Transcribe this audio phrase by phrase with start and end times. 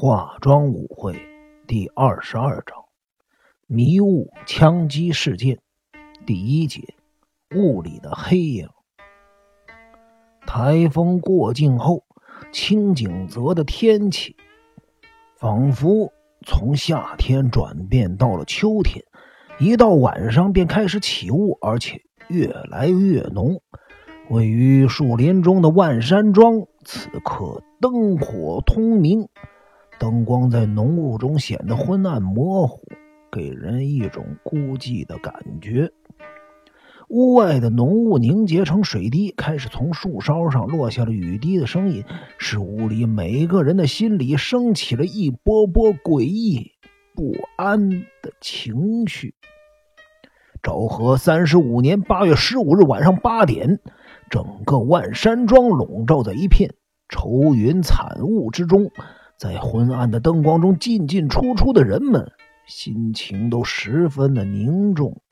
[0.00, 1.20] 化妆舞会
[1.66, 2.84] 第二十二章：
[3.66, 5.58] 迷雾枪击事件
[6.24, 6.94] 第一节：
[7.56, 8.68] 雾里的黑影。
[10.46, 12.04] 台风过境后，
[12.52, 14.36] 清景泽的天气
[15.36, 16.12] 仿佛
[16.46, 19.04] 从夏天转变到了秋天，
[19.58, 23.60] 一到晚上便开始起雾，而且越来越浓。
[24.30, 29.28] 位于树林中的万山庄，此刻灯火通明，
[29.98, 32.82] 灯光在浓雾中显得昏暗模糊，
[33.30, 35.90] 给人一种孤寂的感觉。
[37.08, 42.04] 屋外的浓雾凝结成水滴，开始从树梢上落下了雨滴的声音，
[42.38, 46.72] 使屋里每个人的心里升起了一波波诡异
[47.14, 49.34] 不安的情绪。
[50.62, 53.80] 昭和三十五年八月十五日晚上八点。
[54.30, 56.74] 整个万山庄笼罩在一片
[57.08, 58.90] 愁云惨雾之中，
[59.38, 62.32] 在昏暗的灯光中进进出出的人们
[62.66, 65.22] 心情都十分的凝重。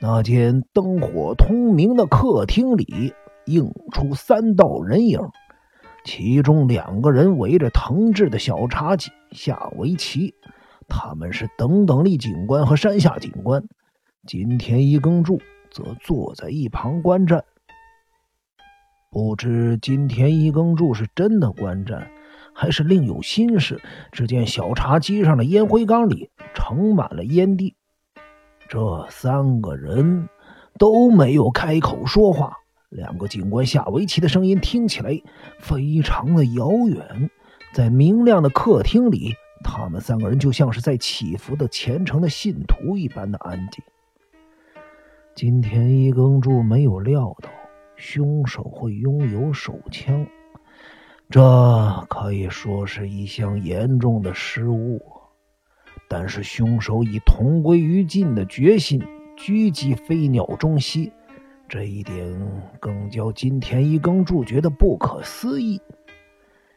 [0.00, 3.12] 那间灯火通明的客厅里
[3.44, 5.20] 映出三道人影，
[6.04, 10.34] 其中两个人围着藤制的小茶几下围棋，
[10.88, 13.62] 他们是等等立警官和山下警官。
[14.26, 15.38] 金田一耕助
[15.70, 17.44] 则坐在一旁观战。
[19.10, 22.10] 不知金田一耕助是真的观战，
[22.54, 23.80] 还是另有心事。
[24.12, 27.74] 只见小茶几上的烟灰缸里盛满了烟蒂，
[28.68, 30.28] 这三个人
[30.78, 32.56] 都没有开口说话。
[32.88, 35.20] 两个警官下围棋的声音听起来
[35.58, 37.28] 非常的遥远，
[37.72, 43.84] 在明亮的客厅里，他们三个人就像是在祈福的虔诚的信徒一般的安静。
[45.34, 47.50] 今天一耕助没有料到。
[47.96, 50.26] 凶手会拥有手枪，
[51.34, 55.02] 这可以说是一项严重的失误。
[56.08, 59.02] 但是凶手以同归于尽的决心
[59.36, 61.12] 狙击飞鸟中西，
[61.68, 62.24] 这一点
[62.78, 65.82] 更叫金田一耕助觉得不可思议。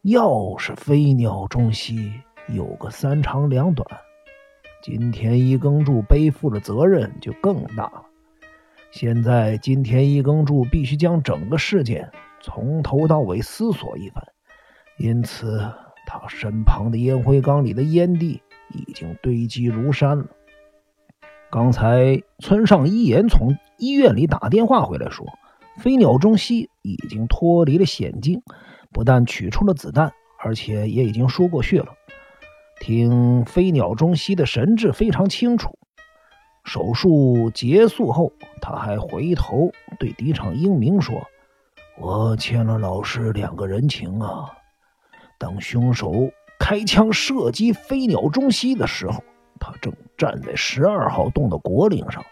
[0.00, 2.10] 要是飞鸟中西
[2.48, 3.86] 有个三长两短，
[4.82, 8.02] 金田一耕助背负的责任就更大了。
[8.92, 12.10] 现在，金田一耕助必须将整个事件
[12.40, 14.24] 从头到尾思索一番，
[14.98, 15.72] 因此
[16.06, 18.42] 他身旁的烟灰缸里的烟蒂
[18.74, 20.26] 已经堆积如山了。
[21.50, 25.26] 刚才村上一言从医院里打电话回来，说
[25.78, 28.42] 飞鸟中西已经脱离了险境，
[28.92, 31.94] 不但取出了子弹，而且也已经输过血了。
[32.80, 35.78] 听飞鸟中西的神志非常清楚。
[36.64, 41.26] 手术结束后，他还回头对敌场英明说
[41.98, 44.52] ：“我欠了老师两个人情啊！”
[45.38, 49.22] 当凶手开枪射击飞鸟中西的时候，
[49.60, 52.24] 他正站在十二号洞的果岭上。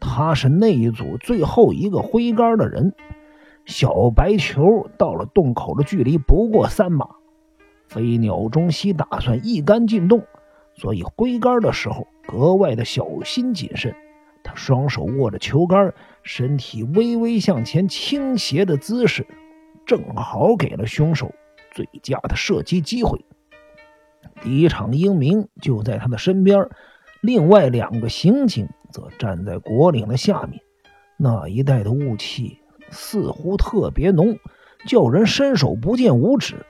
[0.00, 2.94] 他是那一组最后一个挥杆的人。
[3.66, 7.06] 小白球到了洞口的距离不过三码。
[7.86, 10.22] 飞鸟中西打算一杆进洞，
[10.74, 12.06] 所以挥杆的时候。
[12.26, 13.96] 格外的小心谨慎，
[14.44, 19.26] 他双手握着球杆，身体微微向前倾斜的姿势，
[19.86, 21.32] 正好给了凶手
[21.78, 23.24] 最佳的射击机会。
[24.42, 26.68] 第一场英明就在他的身边，
[27.22, 30.60] 另外两个刑警则站在果岭的下面。
[31.16, 32.58] 那一带的雾气
[32.90, 34.36] 似乎特别浓，
[34.88, 36.66] 叫人伸手不见五指。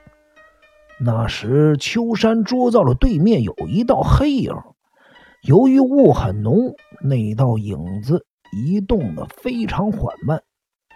[0.99, 4.53] 那时秋山捉到了对面有一道黑影。
[5.41, 10.43] 由于雾很浓，那道影子移动的非常缓慢，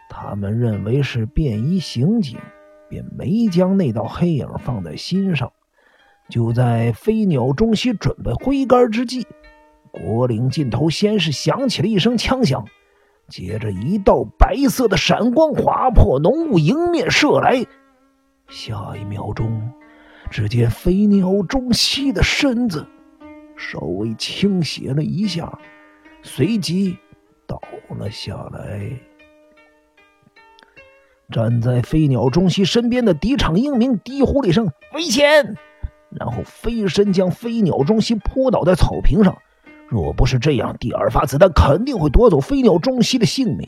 [0.08, 2.38] 他们认为是便衣刑警，
[2.94, 5.52] 便没将那道黑影放在心上。
[6.30, 9.26] 就在飞鸟中西准备挥杆之际，
[9.90, 12.64] 国岭尽头先是响起了一声枪响，
[13.30, 17.66] 接着一道白色的闪光划破浓雾迎面射来，
[18.48, 19.72] 下一秒钟，
[20.30, 22.86] 只见飞鸟中西的身子。
[23.58, 25.52] 稍微倾斜了一下，
[26.22, 26.96] 随即
[27.48, 27.60] 倒
[27.90, 28.92] 了下来。
[31.32, 35.56] 站在飞鸟中西身边的敌场英明低呼了一声“危险”，
[36.12, 39.36] 然后飞身将飞鸟中西扑倒在草坪上。
[39.88, 43.68] 若不是这样，第二发子弹肯定会夺走飞鸟中西的性命。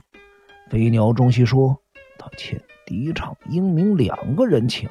[0.69, 1.77] 飞鸟中西说
[2.17, 4.89] ：“他欠敌场英明两个人情，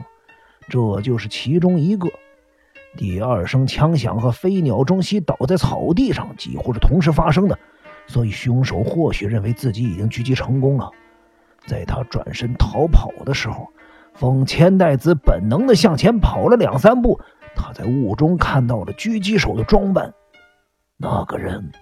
[0.69, 2.09] 这就是其中一个。”
[2.97, 7.59] 第二声枪响和飞鸟中西倒在草地上几乎是同时发生的，
[8.07, 10.89] 所以凶手或许认为自己已经狙击成功了。
[11.67, 13.69] 在他转身逃跑的时候，
[14.15, 17.21] 丰千代子本能的向前跑了两三步，
[17.57, 20.13] 他在雾中看到了狙击手的装扮。
[20.97, 21.73] 那个人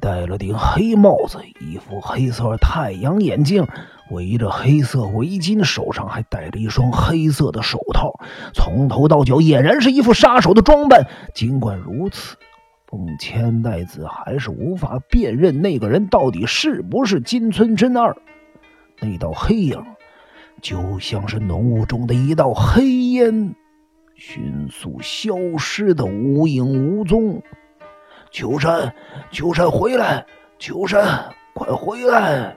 [0.00, 3.66] 戴了顶黑帽子，一副黑色太阳眼镜，
[4.10, 8.12] 围着黑色围巾，手上还戴着一双黑色的手套，
[8.54, 11.04] 从头到脚俨然是一副杀手的装扮。
[11.34, 12.36] 尽管如此，
[12.86, 18.16] 凤千代子还是无法辨认那个人到底是不是金村真二。
[19.00, 19.82] 那道黑影
[20.60, 23.54] 就像是浓雾中的一道黑烟，
[24.14, 27.42] 迅速消失的无影无踪。
[28.30, 28.94] 秋山，
[29.30, 30.26] 秋山回来！
[30.58, 32.56] 秋山，快回来！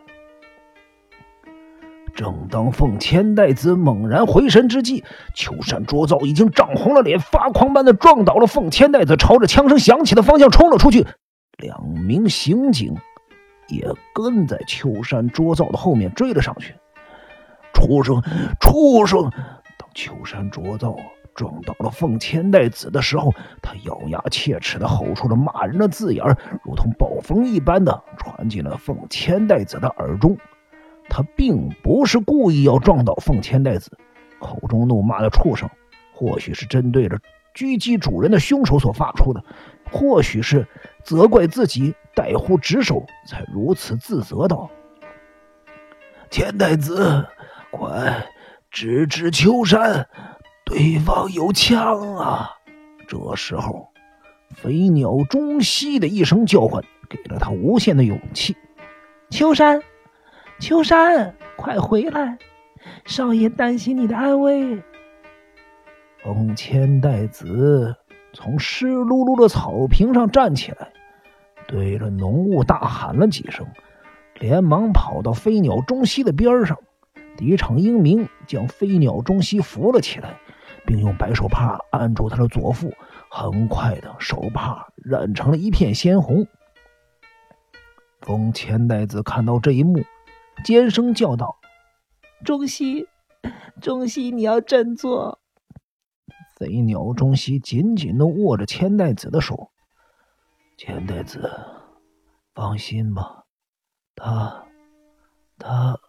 [2.14, 5.04] 正当凤千代子猛然回神之际，
[5.34, 11.08] 秋山卓造已经涨红了脸，发狂般的撞倒了凤千代子，朝着枪声响起的方向冲了出去。
[11.58, 12.96] 两名刑警
[13.74, 16.76] 也跟在秋山卓造的后面追了上去。
[17.74, 18.22] 畜生，
[18.60, 19.30] 畜生！
[19.78, 20.96] 当秋山卓造。
[21.36, 26.24] 撞倒了凤千代子的时候，他咬牙切齿的吼出了骂人的字眼
[26.64, 30.38] 如同暴风一般的传进了凤千代子的耳中。
[31.10, 33.98] 他并不是故意要撞倒凤千代子，
[34.40, 35.68] 口中怒骂的畜生，
[36.14, 37.18] 或许是针对着
[37.54, 39.44] 狙击主人的凶手所发出的，
[39.92, 40.68] 或许是
[41.04, 44.70] 责怪自己怠忽职守才如此自责道
[46.32, 47.28] ：“千代子，
[47.72, 48.26] 快
[48.72, 50.08] 直指秋山！”
[50.66, 52.50] 对方有枪啊！
[53.08, 53.90] 这时候，
[54.56, 58.56] 飞鸟中西的一声叫唤给了他无限的勇气。
[59.30, 59.84] 秋山，
[60.60, 62.38] 秋山，快回来！
[63.06, 64.82] 少爷担心你的安危。
[66.24, 67.96] 风千代子
[68.32, 70.92] 从湿漉漉的草坪上站起来，
[71.68, 73.68] 对着浓雾大喊了几声，
[74.40, 76.80] 连忙跑到飞鸟中西的边上。
[77.36, 80.40] 敌场英明将飞鸟中西扶了起来。
[80.86, 82.94] 并用白手帕按住他的左腹，
[83.30, 86.46] 很快的手帕染成了一片鲜红。
[88.20, 90.04] 风千代子看到这一幕，
[90.66, 91.56] 尖声叫道
[92.44, 93.08] ：“中西，
[93.80, 95.40] 中西，你要振作！”
[96.64, 99.70] 飞鸟中西紧紧的握着千代子的手。
[100.78, 101.52] 千代子，
[102.56, 103.44] 放心吧，
[104.16, 104.64] 他，
[105.58, 106.00] 他……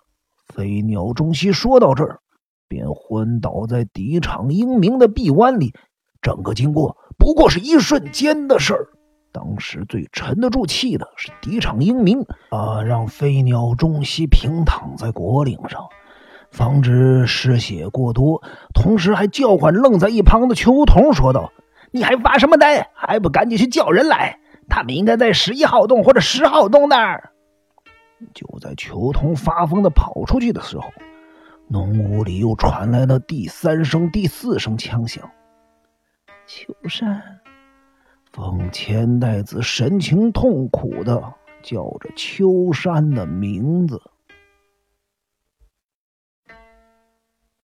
[0.47, 2.21] 飞鸟中西说到这儿。
[2.69, 5.75] 便昏倒在敌场英明的臂弯里，
[6.23, 8.89] 整个经过不过是一瞬间的事儿。
[9.33, 15.89] 当时最沉得住气的是敌场英明啊，让飞鸟中西平躺在果岭上，
[16.55, 18.41] 防止失血过多，
[18.73, 21.53] 同时还叫唤愣在一旁的秋桐说道
[21.91, 22.89] ：“你还发什么呆？
[22.95, 24.39] 还不赶紧去叫人来？
[24.69, 27.33] 他们应该在十一号洞或者十号洞那儿。”
[28.33, 30.85] 就在秋桐发疯的跑出去的时候。
[31.67, 35.29] 浓雾里又传来了第三声、第四声枪响。
[36.47, 37.21] 秋山，
[38.33, 41.21] 凤千代子神情痛苦的
[41.65, 44.01] 叫着秋山的名字。